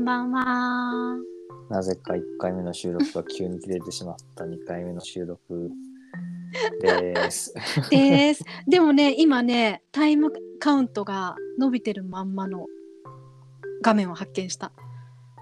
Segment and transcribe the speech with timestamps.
[0.00, 1.16] んばんは。
[1.68, 5.70] なぜか1回目の収録が急に切れてしまった2回目の収録
[6.80, 7.54] です。
[7.90, 8.44] です。
[8.66, 12.66] でもね、今ね、タイムカウントが伸びてるまんまの
[13.82, 14.72] 画面を発見した。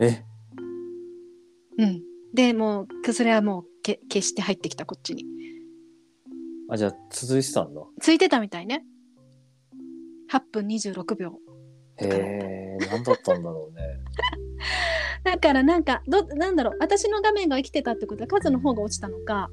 [0.00, 0.23] え、
[1.79, 2.02] うん。
[2.34, 5.25] でもう、それはもうけ消して入ってきた、こっちに。
[6.68, 7.80] あ、じゃあ続いてたんだ。
[8.00, 8.84] ついてたみたいね。
[10.30, 11.41] 8分26秒。
[11.97, 13.88] へえ、何だったんだろうね。
[15.25, 19.51] だからなんか、どなんだろう、私の画面が生きてたってことは、数の方が落ちたのか。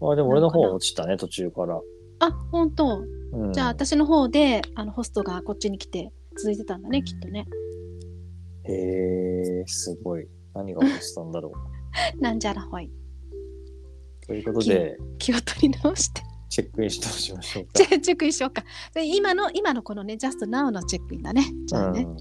[0.00, 1.80] あ、でも俺の方は落ちたね、途中から。
[2.20, 3.04] あ、本当。
[3.32, 7.46] うん、じゃあ、私の方で、あの、ホストがこっちに来て、続いてたんだね、きっとね。
[8.64, 10.28] へえ、すごい。
[10.54, 11.52] 何が落ちたんだろ
[12.18, 12.20] う。
[12.20, 12.90] なんじゃらほい。
[14.26, 16.22] ということで、気を取り直して。
[16.48, 17.82] チェックインしておしましょうかチ。
[17.84, 18.64] ェチェックインしようか。
[18.94, 21.44] で今の、今のこのね、ジャストナウのチェックインだね。
[21.66, 22.02] じゃあね。
[22.02, 22.16] うん、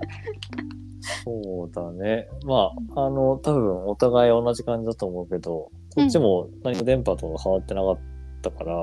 [1.24, 2.28] そうだね。
[2.44, 7.98] まあ、あの、多分お互い同じ感じだと思うけど、こっちも何か電波とか変わってなかっ
[8.42, 8.74] たから、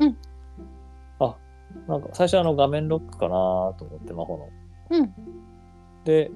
[0.00, 0.16] うん
[1.18, 1.36] あ、
[1.88, 4.48] なんか最初あの画面ロックかなと思って、魔法の。
[4.90, 5.14] うん。
[6.04, 6.30] で、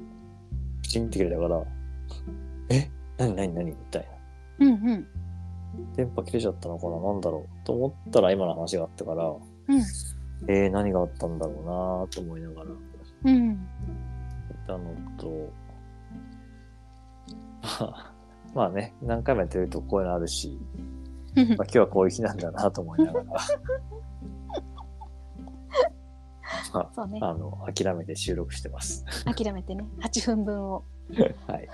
[0.82, 1.62] プチンって切れたから、
[2.70, 2.90] え？
[3.18, 3.70] 何何何？
[3.70, 4.08] みたい
[4.58, 4.66] な。
[4.66, 5.06] うんうん。
[5.94, 7.00] 電波切れちゃったのかな？
[7.00, 7.66] なんだろう？
[7.66, 9.32] と思ったら今の話があったから、う
[9.76, 9.80] ん。
[10.48, 11.56] えー、何があったんだろう
[12.04, 12.70] なと思いながら。
[13.24, 13.68] うん。
[14.66, 15.52] いたのと、
[18.54, 20.58] まあね、何回もやってるとこういうのあるし、
[21.36, 23.38] まあ、今日はこういう日なんだなと思いながら、ま
[26.94, 27.30] そうね あ、。
[27.30, 29.04] あの、諦めて収録してます。
[29.24, 29.86] 諦めてね。
[30.00, 30.84] 8分分を。
[31.46, 31.68] はい。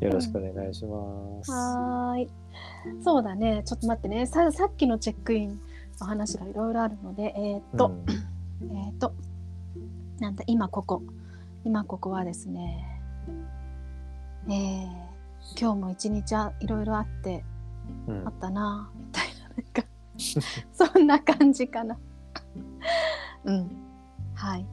[0.00, 1.50] よろしくお願いします。
[1.50, 2.30] はーい。
[3.02, 3.62] そうだね。
[3.64, 4.26] ちょっと待ってね。
[4.26, 5.60] ささっきのチェックイン
[6.00, 8.04] の話がいろいろあるので、えーっと、うん
[8.76, 9.14] えーっと、
[10.22, 11.02] なんだ、今ここ。
[11.64, 13.02] 今ここはですね、
[14.48, 14.52] え。
[14.52, 14.86] ー、
[15.60, 17.44] 今日も一日あいろいろあって、
[18.06, 18.28] うん。
[18.28, 19.82] あったなみたいななんか。
[20.72, 21.98] そんな感じかな。
[23.42, 23.68] うん。
[24.34, 24.66] はい。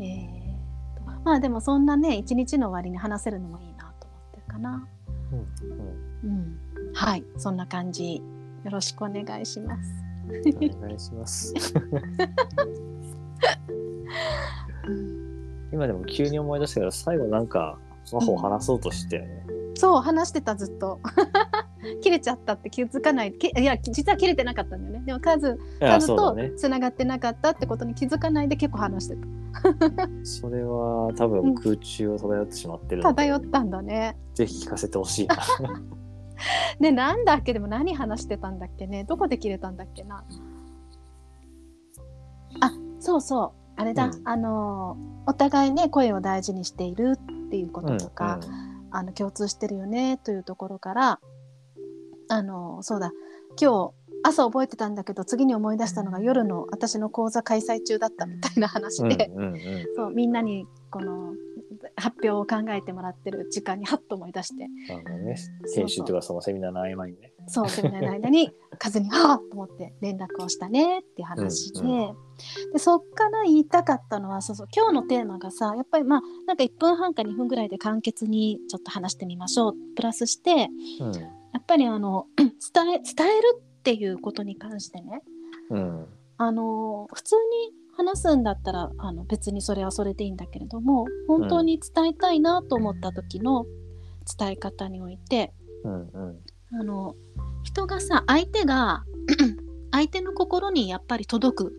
[0.00, 0.56] えー
[0.96, 1.02] と。
[1.22, 4.84] まあでもそんなね一日の終わりに話せるのもいいなと思ってるかな。
[6.24, 6.28] うん。
[6.28, 6.58] うん。
[6.92, 7.24] はい。
[7.36, 8.20] そんな感じ。
[8.64, 9.92] よろしくお願いします。
[9.92, 10.08] うん
[10.74, 11.54] お願いします。
[14.88, 15.68] うん。
[15.72, 17.78] 今でも急に思い出したけど、最後なんか、
[18.12, 19.46] 魔法話そうとしてたよね。
[19.74, 20.98] そう話してたずっと。
[22.02, 23.32] 切れちゃったって気づかない。
[23.34, 25.02] きいや実は切れてなかったんだよね。
[25.06, 26.36] でも数いや、数と。
[26.56, 30.08] つながってなかったってことに気づかないで結構話してた。
[30.24, 34.16] それは多分空中を漂ってしまってるので、漂ったんだね。
[34.34, 35.36] ぜひ聞かせてほしいな。
[36.80, 37.52] ねなんだっけ？
[37.52, 39.04] でも何話してたんだっけね？
[39.04, 40.24] どこで切れたんだっけな？
[42.60, 44.22] あそうそうあれだ、うん。
[44.24, 44.96] あの
[45.26, 47.14] お互いね声を大事にしている
[47.46, 48.40] っていうこととか、
[48.90, 51.20] あの共通してるよねというところから
[52.28, 53.12] あのそうだ
[53.60, 59.58] 今日朝覚えてたんだけど次に思い出したのが夜の私の講座開催中だったみたいな話うん、で、うんうんうん。
[59.96, 61.34] そうみんなにこの
[61.96, 67.32] 発表を考えてもらってる時間にハッと思い出してあのね、そう研修とかそのセミナーの合間にね。
[67.46, 72.16] そうセミナーの間に カズに「はあ!」と思って連絡をしたねっていう話で,、うん
[72.72, 80.68] でそっから言いたかったのはそうそう今日のテーマがさやっぱりまあなんか1分半か2分ぐらいで簡潔にちょっと話してみましょうプラスして
[81.00, 81.12] うん。
[81.52, 82.48] やっぱりあの 伝
[82.94, 85.22] え伝えるっていうことに関してね
[85.70, 86.06] うん。
[86.36, 93.66] あの普通に話すんだったらあの別にそれはそれでいいんだけれども本当に伝えたいなと思った時の
[94.38, 95.52] 伝え方において
[95.84, 96.08] うん。
[96.08, 96.40] うん。
[96.80, 97.14] あの
[97.64, 99.04] 人がさ相手が
[99.90, 101.72] 相手の心にやっぱり届く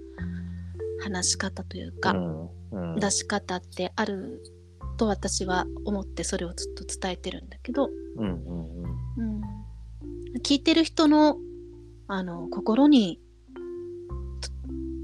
[1.01, 2.49] 話し方というか、うん。
[2.93, 2.99] うん。
[2.99, 4.41] 出し方ってある
[4.97, 8.25] と私は思ってそれをずっと伝えてるんだけど、うん。
[8.25, 8.45] うん。
[9.17, 9.25] うん。
[9.25, 9.41] うん、
[10.43, 11.37] 聞いてる人の
[12.07, 13.28] あの心にと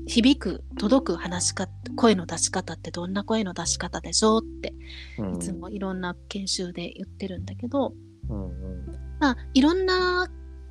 [0.07, 4.73] 響く届く話し方声の出し方ってどんな声の出し方でしょうって
[5.17, 5.35] うん。
[5.35, 7.93] いつもいろんな研修で言ってるんだけど、
[8.29, 8.45] うん。
[8.45, 8.85] うん。
[9.19, 10.27] まあ、いろんな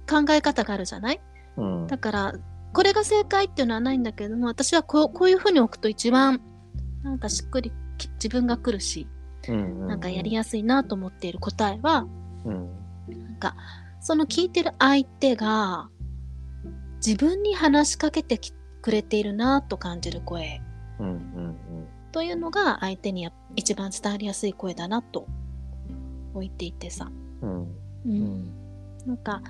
[0.08, 1.20] 考え方があるじゃない？
[1.56, 1.86] うん。
[1.86, 2.34] だから
[2.72, 6.40] これが正解っていうのはないんだけれども私はこうこういうふうに置くと一番
[7.02, 9.08] なんかしっくりき自分が来るし
[9.48, 9.86] うん。
[9.86, 12.06] なんかやりやすいなと思っている答えは
[12.44, 12.70] うん。
[13.08, 13.56] なんか
[14.00, 15.88] その聞いてる相手が
[17.04, 18.52] 自分に話しかけてき
[18.84, 20.60] くれているなと感じる声
[21.00, 21.06] うん。
[21.06, 21.56] うん。
[22.12, 25.26] というのが相手にや一番伝わりやすい声だなと
[26.34, 27.10] 置いていてさ、
[27.40, 27.62] うん。
[28.04, 28.64] うん
[29.06, 29.40] なんか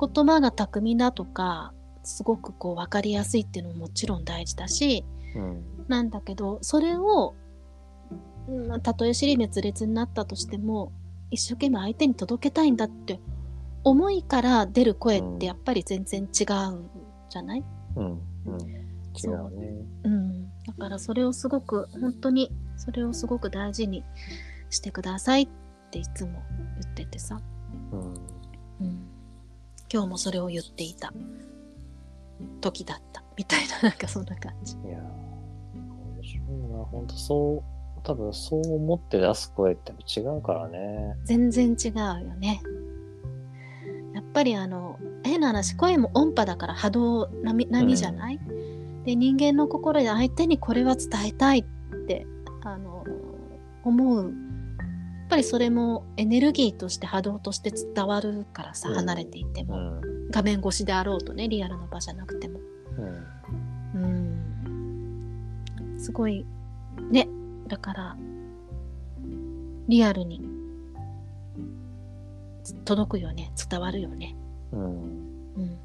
[0.00, 1.72] 言葉が巧みだとか
[2.02, 5.04] すごくこう分かりやすいっていうのももちろん大事だし
[5.36, 7.34] うんなんだけどそれを
[8.48, 10.90] うんたとえ尻滅裂になったとしても
[11.30, 13.20] 一生懸命相手に届けたいんだって
[13.84, 16.90] 思いから出る声ってやっぱり全然違うん
[17.30, 17.64] じゃない、
[17.96, 18.58] うんうん
[19.14, 19.74] 違うね。
[20.04, 24.04] うん、だからそれをすごく本当にそれをすごく大事に
[24.70, 25.48] してくださいっ
[25.90, 26.42] ていつも
[26.80, 27.40] 言っててさ、
[27.92, 28.00] うん
[28.80, 29.06] うん、
[29.92, 31.12] 今日もそれを言っていた
[32.60, 34.74] 時だったみたいななんかそんな感じ。
[34.74, 35.02] いやー
[36.14, 36.84] 面白いな。
[36.84, 37.62] 本当そ
[37.96, 41.16] う、多分そう思って出す声って違うからね。
[41.24, 42.62] 全然違うよね。
[44.32, 48.40] やっぱりあの変な話声も音波だから波動波波じゃない、
[49.04, 51.64] で人間の心で相手にこれは伝えたいっ
[52.06, 52.26] て
[52.62, 53.04] あの
[53.84, 54.24] 思う。
[54.24, 58.94] やっぱりそれもエネルギーとして波動として伝わるからさうん。
[58.94, 60.30] 離れていても、うん。
[60.30, 62.58] 画面越しであろうとねリアルの場じゃなくても。
[63.94, 64.02] うん。
[64.02, 64.06] う
[65.94, 65.98] ん。
[65.98, 66.46] すごい。
[67.10, 67.28] ね。
[67.68, 68.16] だから
[69.88, 70.40] リアルに
[72.84, 73.52] 届くよね。
[73.70, 74.36] 伝わるよね。
[74.72, 75.52] うん。
[75.54, 75.78] うん。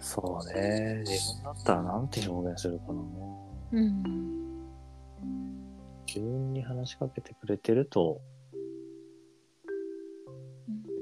[0.00, 1.04] そうね。
[1.06, 3.00] 自分だったらなんて表現するかな。
[3.72, 4.02] うん。
[6.06, 8.20] 自分に話しかけてくれてると、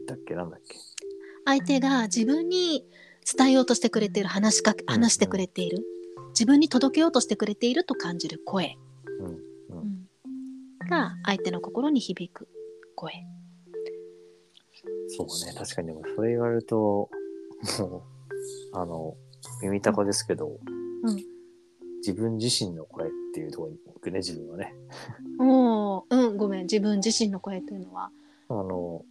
[0.07, 0.77] だっけなんだっけ。
[1.47, 2.85] 相手が自分に
[3.37, 5.83] 伝えようとしてくれている話しか話してくれている。
[6.31, 8.77] 自分に届けようとしてくれていると感じる声、
[9.21, 9.27] うん。
[9.27, 9.48] うん
[10.89, 12.49] が相手の心に響く
[12.97, 13.13] 声
[15.09, 15.55] そうね。
[15.57, 17.09] 確かにでもそれ言われると、も
[17.97, 18.03] う、
[18.73, 19.17] あの、
[19.63, 20.59] 耳たかですけど、
[21.03, 21.39] うん
[22.01, 24.73] 自分自身の声っていうところに行くね、自分はね。
[25.41, 28.11] おーうんごめん自分自身の声というのは
[28.49, 29.05] あの、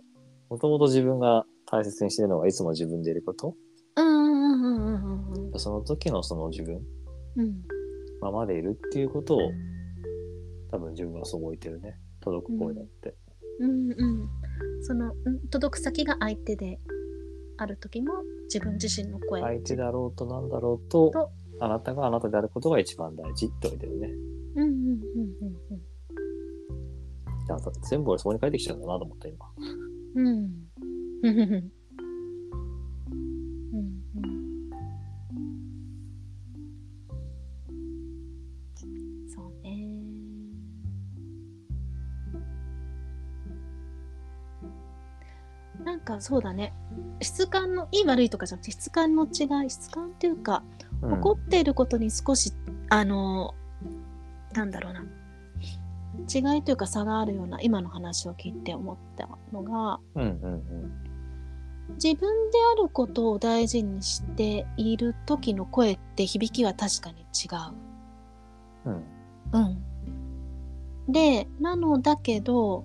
[0.49, 3.55] もともと自分が大切にしてるのはいつも自分でいること。
[3.97, 6.81] うんうんうんうんうんうんその時のその自分、
[7.35, 7.61] うん
[8.21, 9.39] ままでいるっていうことを、
[10.71, 11.97] 多分自分はそう置いてるね。
[12.21, 13.15] 届く声だって。
[13.59, 14.29] うんうん
[14.81, 16.79] そのうん届く先が相手で
[17.57, 24.09] ある時も自分自身の声相手だろうとなんだろうとと、あなたがあなたであることが一番大事って置いてるね。
[24.55, 25.81] うんうんうんうん
[27.47, 29.45] だから全部俺そこに書いてきちゃうんだなと思った今。
[30.15, 30.67] うん
[46.27, 46.73] そうだね
[47.21, 50.61] 質感のいい悪いとかじゃなくて質感の違い質感っていうか
[51.01, 52.51] うん怒っていることに少し、
[52.89, 53.53] あの
[54.51, 55.05] なんだろうな
[56.27, 60.91] 違いというか差があるような今の話を聞いて思ったのがうんうん
[61.93, 67.47] 自分であることを大事にしている時の声って響きは確かに違
[68.85, 68.89] う。
[68.89, 68.93] うん。
[69.53, 69.77] うん。
[71.07, 72.83] うん、でなのだけど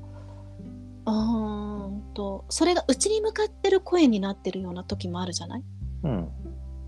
[1.07, 2.45] うーんと。
[2.49, 5.65] それが内に向かってる声になってるような時もあるじゃない？
[6.05, 6.29] うん。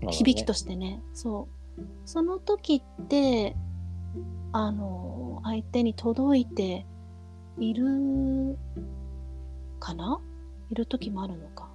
[0.01, 0.11] ね。
[0.11, 1.01] 響きとしてね。
[1.13, 1.47] そ
[1.77, 1.81] う。
[2.05, 3.55] その時って
[4.51, 6.85] あの相手に届いて
[7.57, 8.57] いる
[9.79, 10.19] かな？
[10.71, 11.69] いる時もあるのか。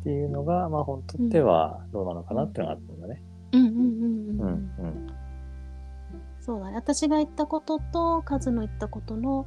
[0.00, 3.22] っていうのが、まあ本当ってはどうなのかなっていうのがあったんだね。
[3.52, 5.06] うんうんうんうん、ううんうん。
[6.40, 6.76] そうだね。
[6.76, 9.46] 私が言ったこととカズの言ったことの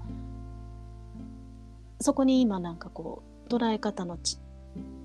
[2.03, 4.37] そこに今なんかこう捉え方のち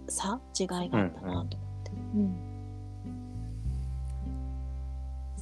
[0.09, 2.37] 差違いがあったなと思って、うん。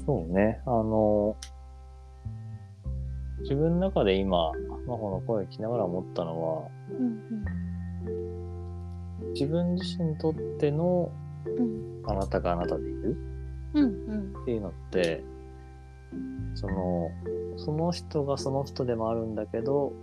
[0.05, 0.61] そうね。
[0.67, 1.35] あの、
[3.41, 4.53] 自分の中で今、
[4.87, 7.23] 真帆の声聞きながら思ったのは、うん。
[9.33, 11.11] 自分自身にとっての
[11.47, 12.03] うん。
[12.05, 13.17] あなたがあなたでいる
[13.73, 14.43] うんうん。
[14.43, 15.25] っていうのって、
[16.55, 17.11] その、
[17.57, 19.95] その人がその人でもあるんだけど、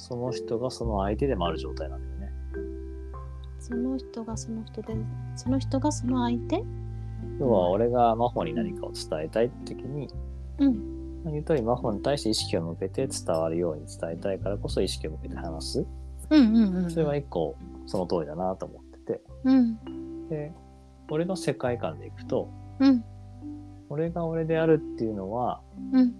[0.00, 2.32] その人がその相手でもある状態なんだよね。
[3.58, 4.96] その人がその人で
[5.36, 6.64] その人がその相手？
[7.38, 10.08] 要は俺が真帆に何かを伝えたいって時に、
[10.58, 10.90] うん
[11.26, 15.86] 言う通り真帆に対して意識を向けて伝わるように伝えたいからこそ意識を向けて話す。
[16.30, 19.20] うんうんうんそれは一個その通りだなと思ってて。
[19.44, 20.52] うんで、
[21.10, 23.04] 俺の世界観でいくと、うん
[23.90, 25.60] 俺が俺であるっていうのは、
[25.92, 26.14] うん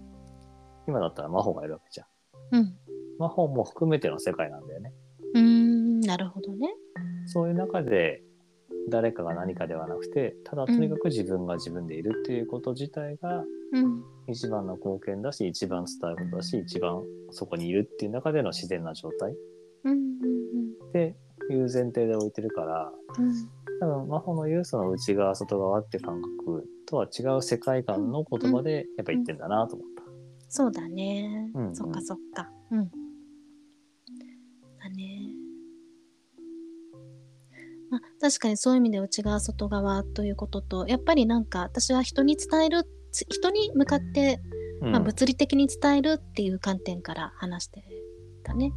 [0.86, 2.06] 今だったら真帆がいるわけじゃん。
[2.58, 2.76] うん
[3.20, 4.92] 真帆も含めての世界なんだよね。
[5.34, 6.68] うーんなるほどね。
[7.26, 8.22] そういう中で、
[8.88, 14.02] 誰かが何かではなくて、ただとにかく自分が自分でいるっていうこと自体がうん。
[14.26, 19.34] 一番の貢献だし、一番伝えることだし、一番そこにいるっていう中での自然な状態。
[19.84, 19.98] うんうん
[20.88, 21.16] って
[21.50, 23.34] いう前提で置いてるから、うん。
[23.80, 30.02] 多分真帆の言うその内側外側って感覚とは違う世界観の言葉でやっぱ言ってんだなと思った。
[30.48, 31.76] そうだね、うんうん。
[31.76, 32.50] そっかそっか。
[32.72, 32.90] うん
[37.90, 44.40] まあ確かにそういう意味で内側外側ということとやっぱりなんか私は人に伝えるつ人に向かって、
[44.80, 44.92] うん。
[44.92, 47.84] まあ、物理的に伝えるっていう観点から話して
[48.44, 48.72] たね。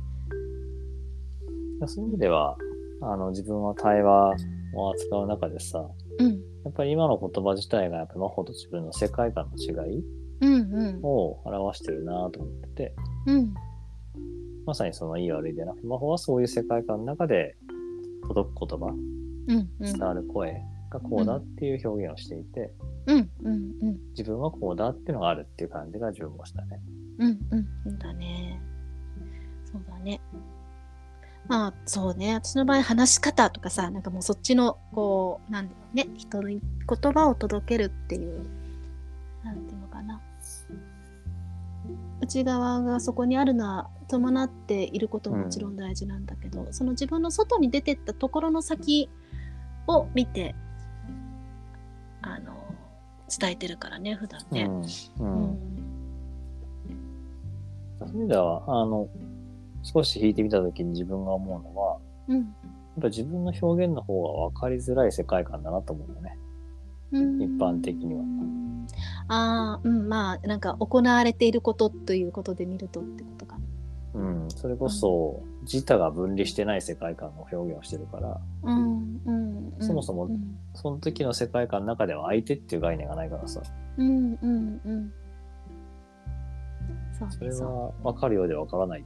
[1.85, 2.57] そういう意味では
[3.01, 4.35] あの自分は対話
[4.73, 5.85] を扱う中でさ
[6.19, 6.27] うん。
[6.63, 10.03] やっぱり今の言葉自体がやっぱ真帆と自分の世界観の違い
[10.41, 10.99] うんうん。
[11.03, 12.95] を表してるなと思ってて
[13.27, 13.53] うん。
[14.65, 17.55] まさにそのいい悪いでなく真帆はそういう世界観の中で
[18.27, 19.93] 届く言葉うんうん。
[19.93, 22.71] 伝わる声がこうだっていう表現をしていて、
[23.07, 23.97] うんうんうん。
[24.11, 26.79] 自分はこうだっていうのがあるっていう感じが自分もしたね。
[27.19, 27.67] うんうん。
[27.85, 28.61] うんだね。
[29.65, 30.21] そうだね。
[31.47, 32.35] まあそうね。
[32.35, 36.07] 私の場合話し方とかさなんかもうそっちのこうなんだろうね。
[36.15, 38.45] 人に言葉を届けるっていう
[39.43, 40.21] なんていうのかな
[42.23, 49.09] 内側がそこにあるのは伴っていることももちろん大事なんだけど、その自分の外に出てったところの先
[49.87, 50.55] を見て
[52.21, 52.53] あの
[53.27, 54.63] 伝えてるからね普段ね。
[54.63, 54.83] うん
[55.19, 55.43] うん。
[55.43, 55.73] うん
[57.99, 59.07] そういう意味ではあの
[59.83, 62.37] 少し弾いてみた時に自分が思うのはうん。
[62.37, 62.43] や
[62.99, 66.37] っぱ自分の表現の方が分かりづらい世界観だなと思うんだね。
[67.11, 67.41] うん。
[67.41, 68.21] 一般的には
[69.27, 73.57] ああ、うん、まあ、なんか行われていることということで見るとってことか。
[73.57, 73.63] な。
[74.15, 83.61] うん、それこそ自他が分離してない世界観の表現をしてるからうん、うん、うんそもそもうん、その時の世界観の中では相手っていう概念がないからさ。
[83.97, 85.13] うん、うん、うん。
[87.17, 87.69] そうね、それ。
[87.69, 89.05] は分かるようで分からない。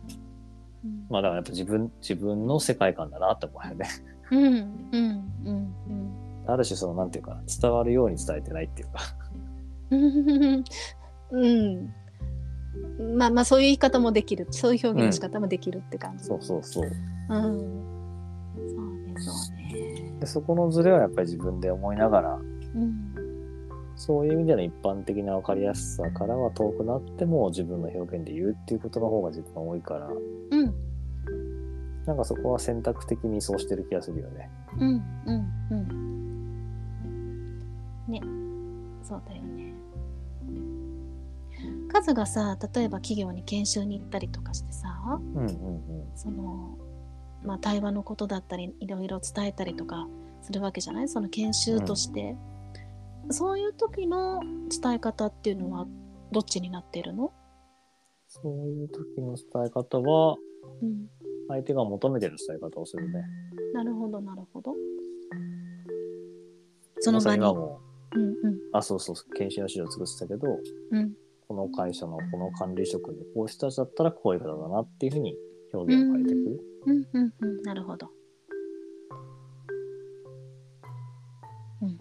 [0.83, 1.05] うん。
[1.09, 3.87] まあだからやっぱ自分自分の世界観だなって思うよね。
[4.31, 4.43] うん、
[4.91, 8.99] うん、うん、ある種そのなんていうかな伝わるように伝えてないっていうか
[9.91, 10.63] うん。
[11.31, 13.17] うん。
[13.17, 16.25] まあまあそういう言い方もできるそういう表現の仕方もできるって感じ。
[16.25, 17.87] そうそうそううん。
[18.55, 20.19] そうねそうね。
[20.19, 22.39] でそこのズレはやっぱり自分で思いながら
[22.75, 23.13] うん。
[23.95, 30.07] そういう意味での一般的な分かりやすさからは遠くなっても自分の表現で言うっていうことの方が自分は多いから
[30.51, 30.73] うん。
[32.05, 34.49] なんかそこは選択的にそうしてる気がするよね。
[34.77, 35.03] うん。
[35.25, 35.45] うん。
[35.71, 36.07] うん。
[38.07, 38.21] ね。
[39.03, 39.56] そうだよね。
[41.97, 45.51] カズがさ例えば企業に研修に行ったりとかしてさうんうん
[46.15, 46.77] その、
[47.43, 50.07] まあ、対話のことだったりいろいろ伝えたりとか
[50.43, 51.09] するわけじゃない？
[51.09, 52.35] その研修として、
[53.31, 54.39] そういう時の
[54.69, 55.87] 伝え方っていうのは
[56.31, 57.33] どっちになっているの、
[58.27, 60.37] そういう時の伝え方は
[60.81, 61.07] うん、
[61.47, 63.23] 相手が求めてる伝え方をするね。
[63.73, 64.75] なるほどなるほど。
[66.99, 67.81] その場にに今も
[68.13, 68.59] うんうん。
[68.71, 70.59] あそうそう研修の資料作ってたけど
[70.91, 71.13] うん
[71.47, 75.35] この会社のこの管理職でこういう人たちだったらこういう方だなっていうふうに
[75.73, 76.67] 表現を変えていく。
[76.85, 78.09] うんうんうんなるほど
[81.81, 81.97] うん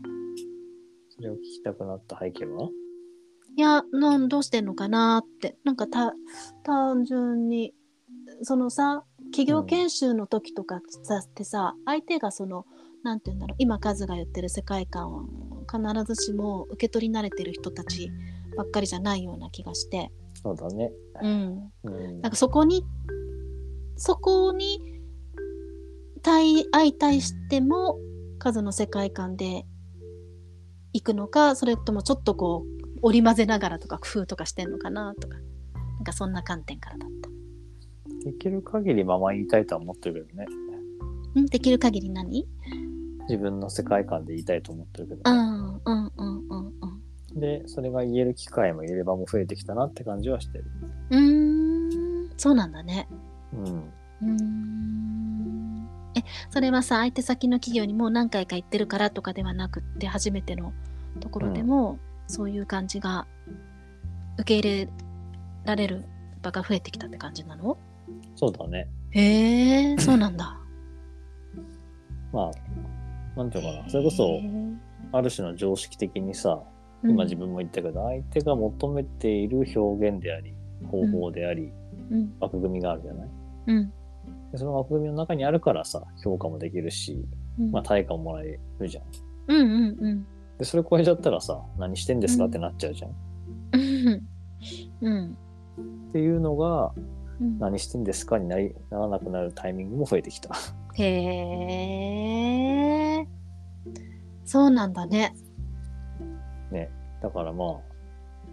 [1.09, 2.69] それを聞きたくなった背景は
[3.57, 6.13] いやなんどうしてんのかなってなんかた
[6.63, 7.75] 単純に
[8.43, 10.81] そのさ企業研修の時とかっ
[11.35, 12.65] てさ、相手がその
[13.03, 15.27] なんて言うんだろう今カズが言ってる世界観を
[15.71, 18.11] 必ずしも受け取り慣れてる人たち
[18.57, 20.93] ばっかりじゃないような気がして、そうだね。
[21.23, 22.85] うん、うんなんかそこに
[23.97, 24.81] そこに
[26.23, 27.99] 対相対しても
[28.39, 29.65] 数の世界観で
[30.93, 37.31] 行くのかそれともちょっとこう織り交ぜながらとか工夫とかしてんのかなとかなんかそんな観点からだった。
[38.25, 40.47] できる限りまま言いたいとは思ってるけどね。
[41.43, 42.47] んできる限り何？
[43.29, 45.23] 自分の世界観で言いたいと思ってるけどね。
[45.25, 46.46] うんうんうん。
[47.37, 50.65] で、それが言える機会も言えればも増えてきたなって感じはしてる。
[51.11, 53.07] うーんそうなんだね。
[53.53, 53.65] うん。
[53.65, 60.73] うーんえそれはさ相手先の企業にもう何回か行ってるからとかではなくって初めての
[61.21, 63.27] ところでも、そういう感じが
[64.39, 64.89] 受け入れ
[65.65, 66.05] られる
[66.43, 67.77] 場が増えてきたって感じなの？
[68.35, 68.89] そうだね。
[69.11, 70.59] へえそうなんだ。
[72.33, 72.51] まあ、
[73.39, 73.91] なんていうのかな。
[73.91, 74.41] それこそ、
[75.13, 76.63] ある種の常識的にさ、
[77.09, 80.55] 今自分も言ったけど、相手が求めている表現であり、
[80.91, 81.73] 方法であり、
[82.11, 82.33] うん。
[82.41, 83.29] 枠組みがあるじゃない？
[83.69, 83.93] うん。
[84.53, 87.25] でその枠組みの中にあるからさ、評価もできるし、
[87.59, 87.71] うん。
[87.71, 89.05] まあ対価ももらえるじゃん。
[89.49, 90.27] うんうんうん。
[90.59, 92.47] で、それ超えちゃったらさ、何してんですか？
[92.47, 93.11] ってなっちゃうじゃん。
[93.73, 94.27] うん。
[95.03, 95.37] うん。
[96.11, 96.93] っていうのが、
[97.41, 97.59] うん。
[97.59, 98.39] 何してんですか？
[98.39, 100.55] になりならなくなるタイミングも増えてきた。
[100.95, 101.05] へ
[103.21, 103.27] え。
[104.45, 105.35] そうなんだね。
[106.71, 106.91] ね。
[107.23, 107.79] だからまあ、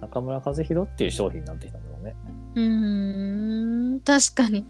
[0.01, 2.15] 中村和弘っていう商品になってきたんだろうね。
[2.55, 4.65] うーん、確かに。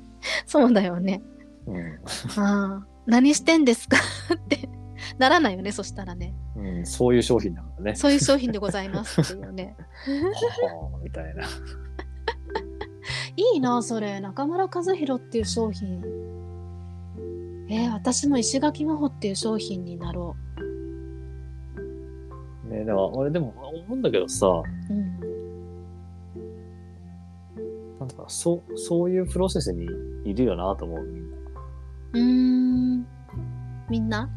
[0.45, 1.21] そうだよね。
[1.67, 1.99] うん。
[2.41, 3.97] ああ、何してんですか？
[4.35, 4.69] って
[5.17, 6.33] ならないよね、そしたらね。
[6.55, 7.95] うん、そういう商品だからね。
[7.95, 9.75] そういう商品でございますっていうね。
[9.77, 11.43] はあみたいな。
[13.35, 14.19] いいな、それ。
[14.21, 16.01] 中村和弘っていう商品。
[17.69, 20.35] えー私も石垣真帆っていう商品になろ
[22.63, 23.53] ね、だから俺でも
[23.85, 24.63] 思うんだけどさ、う。
[24.93, 25.19] うん。
[27.99, 29.85] なんだかそう、そういうプロセスに
[30.23, 31.37] いるよなと思う、みんな。
[32.13, 32.21] うー
[32.99, 33.05] ん。
[33.89, 34.29] みんな？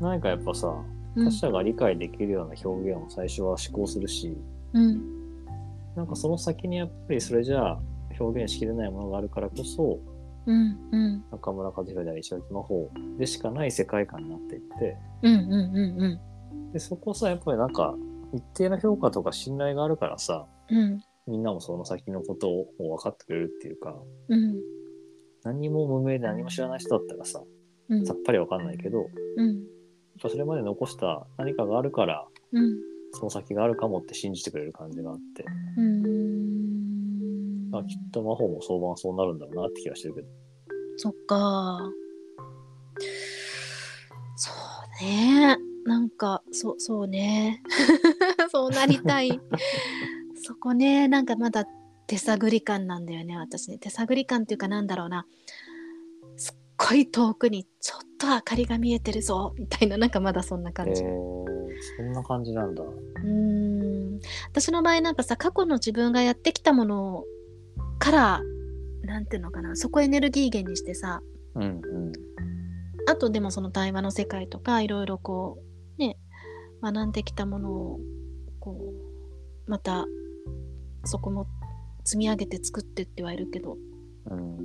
[0.00, 0.68] 何かやっぱさ、
[1.14, 1.30] うん他。
[1.30, 4.36] 者が理解できるような表現を最初は思考するし、
[4.72, 5.00] うん。
[5.94, 7.80] なんかその先にやっぱりそれじゃあ
[8.18, 9.98] 表現しきれないものがあるからこそ、
[10.46, 10.76] うん。
[10.92, 11.24] うん。
[11.30, 15.34] 中村和弘であり石垣魔法でしかない世界観になっていって、うん。
[15.34, 15.42] うん。
[15.42, 16.02] うん。
[16.02, 16.20] うん。
[16.72, 17.94] で、そこさ、やっぱりなんか、
[18.32, 21.00] 一定の評価とか信頼があるからさ、うん。
[21.26, 23.96] みんなもその先のことを分かってくれるっていうか、
[24.28, 24.60] うん。
[25.42, 27.42] 何も無名で何も知らない人だったらさ、
[27.88, 29.64] うんさっぱり分かんないけど、やっうん。
[30.22, 32.78] ぱそれまで残した何かがあるから、うん。
[33.12, 35.44] その先があるかもって信じてくれる感じがあって、
[35.76, 37.70] うーん。
[37.72, 40.28] あきっと魔法も相場はそうなるんだろうなって気がしてるけど。
[40.96, 41.80] そっか。
[44.36, 44.50] そ
[45.02, 45.56] うね。
[45.84, 47.62] なんか、そ、そうね。
[48.50, 49.40] そうなりたい。
[50.42, 51.66] そこね、なんかまだ
[52.06, 53.78] 手探り感なんだよね、私ね。
[53.78, 55.26] 手探り感っていうかなんだろうな。
[56.36, 61.02] すっごい遠くにちょっと明かりが見えてるぞ、みたいな、なんかまだそんなへ感じ。
[61.02, 61.06] え
[61.96, 62.82] そんな感じなんだ。
[62.82, 67.24] うーん私の場合なんかさ過去の自分がやってきたもの
[67.98, 68.40] から
[69.02, 71.22] なんていうのかなそこエネルギー源にしてさ
[71.54, 72.12] うんうん。
[73.06, 75.69] あとでもその対話の世界とかいろいろこうね
[76.82, 78.00] 学んできたものを
[78.58, 78.78] こ
[79.66, 80.06] うまた
[81.04, 81.46] そこも
[82.04, 83.76] 積み上げて作ってってはいるけど
[84.26, 84.58] うん。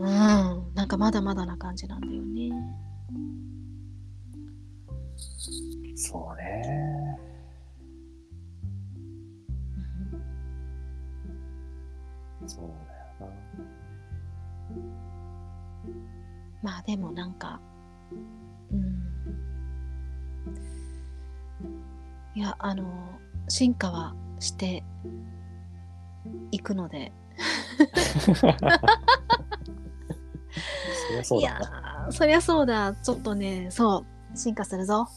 [0.00, 2.50] うんなんかまだまだな感じなんだよね。
[5.94, 7.18] そうね。
[12.46, 12.68] そう
[13.20, 13.52] だよな。
[16.62, 17.60] まあでもなんか
[22.34, 22.84] いやあの
[23.48, 24.82] 進化はして
[26.50, 27.12] いくので。
[28.24, 28.46] そ
[31.12, 32.94] りゃそういやだそりゃそうだ。
[32.94, 34.36] ちょっとねそう。
[34.36, 35.08] 進化するぞ。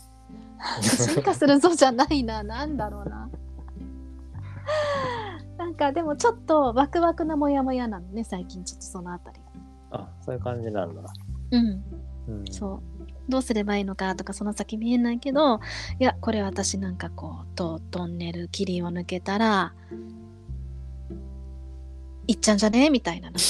[0.82, 2.44] 進化するぞじゃないな。
[2.44, 3.30] なんだろうな。
[5.58, 8.64] なんかでもちょっとワクワクなモヤモヤなのね最近。
[8.64, 9.40] ちょっとそのあたり。
[9.92, 11.02] あ、そういう感じなんだ。
[11.52, 11.84] うん。
[12.28, 12.95] うん、そう
[13.30, 15.60] どうすればいいのかとかその先見えないけど
[16.00, 19.74] いやこれ私なんかこうとトンネル霧を抜けたら
[22.28, 22.90] 行っちゃうんじゃね？
[22.90, 23.40] みたいななんか。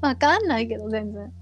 [0.00, 1.32] わかんないけど全然、うん、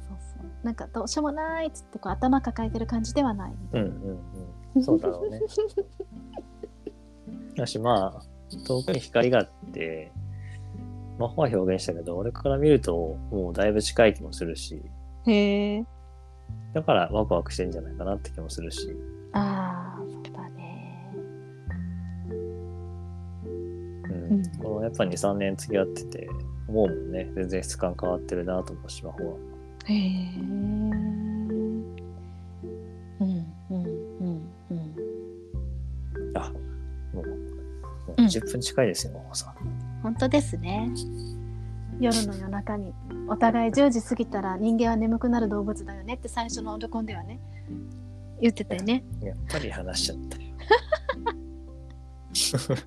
[0.00, 0.46] そうそう。
[0.62, 4.18] なんかどうしようもないっつってこう頭抱えてる感じではないうんうん
[4.74, 4.82] うん。
[4.82, 5.40] そうだろうね。
[7.56, 8.22] だしまあ、
[8.66, 10.12] 遠くに光があって、
[11.18, 14.82] 魔法は表現したけど、俺から見るともうだいぶ近い気もするし、
[15.26, 15.84] なへえ。
[16.74, 18.94] だからワクワクしてんじゃないかなって気もするし、
[19.32, 21.14] ああそうだね。
[24.04, 24.32] うん。
[24.32, 24.42] うん。
[24.58, 26.28] このやっぱ2、3年付き合ってて、
[26.68, 29.36] 思うもんね、全然質感変わってるなと思うし、魔法は。
[29.86, 30.40] へえ。
[30.40, 30.76] うん
[33.20, 34.96] うんうんうん。
[36.36, 36.50] あ、
[37.14, 37.34] もう、も
[38.08, 38.26] ううん。
[38.26, 39.54] 10分近いですよ、もうさ。
[40.06, 40.88] 本当ですね。
[41.98, 42.94] 夜の夜中に
[43.28, 47.40] お互い10時過ぎたら人間は眠くなる動物だよねって最初のオルコンではね
[48.40, 49.02] 言ってたよね。
[49.20, 50.44] やっぱり話しちゃったよ。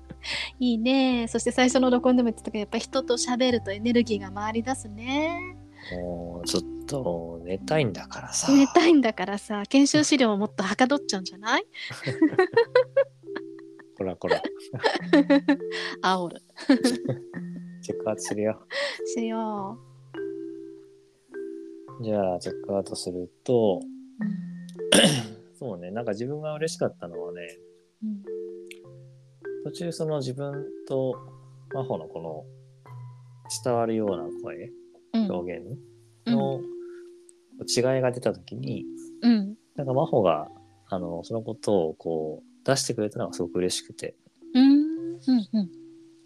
[0.60, 1.26] いいね。
[1.28, 5.58] そして最初のオルコンでも言ってたけどやっぱ人と喋るとエネルギーが回り出すね。
[5.92, 8.50] もうちょっと寝たいんだからさ。
[8.50, 11.64] 寝たいんだからさ研修資料をもっとはかどっちゃうんじゃない？
[14.00, 14.42] こらこら、
[16.02, 16.40] 煽る。
[17.82, 18.58] チェックアウトするよ。
[19.04, 19.78] しよ
[22.00, 23.84] じゃあ、チェックアウトすると、う、
[25.54, 27.58] そうね、なんか自分が嬉しかったのはね、
[28.02, 28.22] うん。
[29.64, 31.14] 途中その自分と
[31.74, 32.46] 真帆のこの
[33.62, 34.72] 伝わるような声、
[35.12, 35.30] うん。
[35.30, 35.78] 表現
[36.26, 36.62] の
[37.68, 38.86] 違いが出た時に、
[39.20, 39.56] うん。
[39.76, 40.48] なんか真帆が、
[40.88, 44.14] あの、そのことをこう、出してくれたのがすごく嬉しくて。
[44.54, 45.70] うんうんうん。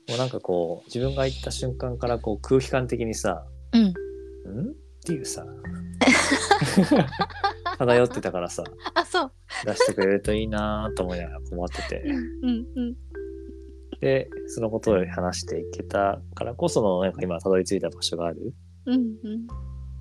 [0.08, 5.46] もうなんかこう自分が行った瞬間からこう空気感的にさうん「ん?」っていうさ。
[7.78, 8.64] 漂ってたからさ。
[8.94, 9.32] あそう。
[9.64, 12.02] 出してくれるといいなと思いながら困ってて。
[12.42, 12.96] うんうん
[14.00, 18.52] でそのことを話していけたからこそのなんか今たどり着いた場所がある。
[18.84, 19.46] うんうん。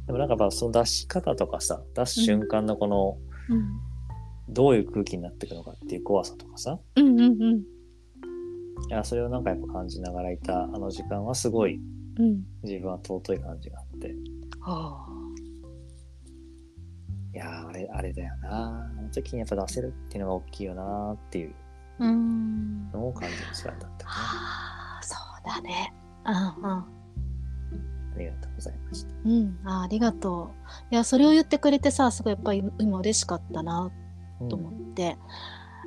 [0.08, 3.18] でもなんかその出し方とかさ出す瞬間のこの
[3.50, 3.93] うん
[4.50, 6.80] どういう空気になっていくのかっていう怖さとかさ。
[6.96, 7.64] うんうんうん。
[8.90, 11.80] いやそれをなんかやっぱ感じながらいたあの時間はすごい
[12.20, 12.44] うん。
[12.64, 14.16] 自分は尊い感じがあって。
[14.60, 15.14] はあ。
[17.34, 18.92] いやーあれあれだよな。
[19.00, 21.56] あの時にやっぱ出せるっていうのが大きいよなっていう。
[22.00, 22.92] うん。
[22.92, 24.12] のを感じる時間だったかな。
[24.12, 25.94] はあそうだね。
[26.26, 27.04] うんうん。
[28.16, 29.14] ありがとうございました。
[29.26, 30.52] うん、あありがと
[30.92, 30.94] う。
[30.94, 34.03] いやそれを言ってくれてさすごいやっぱり今嬉しかったなうん
[34.50, 35.18] と思って、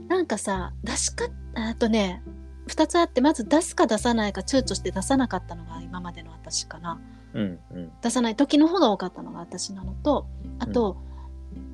[0.09, 2.23] なんかさ出しかあとね
[2.69, 7.01] 2つあってまず出すか出さないか躊躇して出さなかったのが今までの私かな。
[7.35, 7.93] うんうん。
[8.03, 10.27] 出さない時の方が多かったのが私なのと
[10.59, 10.97] あと、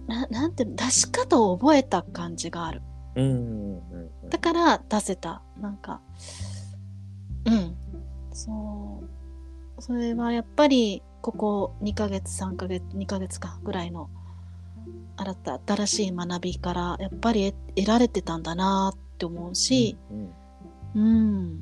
[0.07, 2.83] ななんていうの出し方を覚えた感じがある。
[3.15, 3.83] うんうん
[4.25, 5.43] うんだから出せた。
[5.61, 6.01] なんか
[7.47, 7.77] うん。
[8.33, 9.03] そ
[9.79, 14.11] うそれはやっぱりここ2ヶ月3ヶ月2ヶ月かぐらいの
[15.17, 20.33] 新た新しい学びからやっぱり得得られてたんだなって思うしうん
[20.95, 21.61] うん、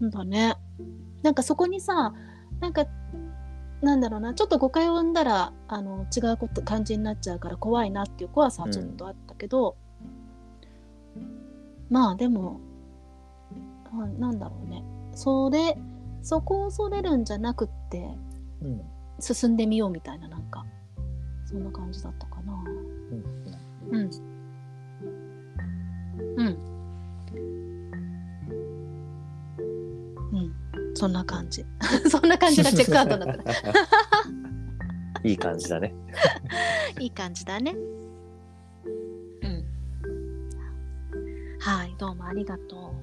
[0.00, 0.56] なんだね
[1.22, 2.12] なんかそこにさ
[2.58, 2.84] なんか
[3.80, 9.76] なんだろうなちょっと誤解を生んだらあの違うこと感じになっちゃうから怖いなっていう怖さはちょっとあったけど、
[11.88, 12.60] まあでも
[13.92, 14.84] あなんだろうね。
[15.14, 15.78] それ
[16.22, 18.10] そこを恐れるんじゃなくって
[18.62, 18.82] うん。
[19.20, 20.64] 進んでみようみたいななんか
[21.50, 22.52] そんな感じだったかな。
[23.90, 23.98] うん。
[23.98, 24.10] うん。
[26.36, 26.46] うん。
[30.32, 30.94] うん。
[30.94, 31.66] そんな感じ。
[32.08, 33.52] そんな感じがチェックアウトになった。
[35.28, 35.92] いい感じだね。
[37.00, 37.74] いい感じだね。
[39.42, 39.64] うん。
[41.58, 42.94] はいどうもありがと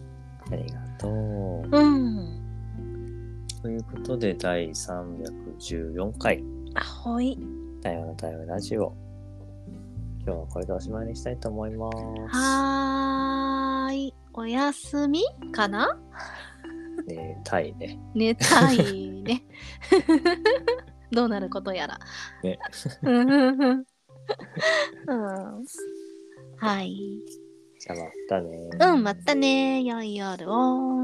[0.50, 1.12] ありがとう。
[1.12, 2.40] ううん。
[3.62, 6.42] ということで第314回。
[6.76, 7.38] あほい
[7.78, 8.94] 太陽の太陽ラジオ。
[10.26, 12.38] 今日はこれでおしまいにしたいと思います。
[12.38, 14.14] はーい。
[14.34, 15.98] おやすみかな？
[17.10, 18.00] えー、タイね。
[18.14, 19.44] 寝たいね。
[21.12, 22.00] どうなることやら。
[22.44, 22.60] ね。
[23.04, 23.86] うん。
[26.58, 26.96] はい。
[27.80, 31.04] じゃあまたねうんまたね良い夜を